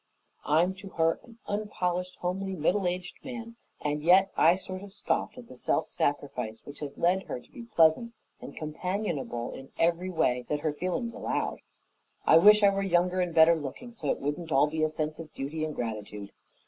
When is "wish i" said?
12.39-12.69